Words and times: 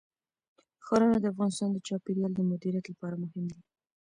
ښارونه 0.85 1.17
د 1.19 1.25
افغانستان 1.33 1.69
د 1.73 1.77
چاپیریال 1.87 2.31
د 2.35 2.39
مدیریت 2.49 2.85
لپاره 2.89 3.15
مهم 3.23 3.43
دي. 3.51 3.59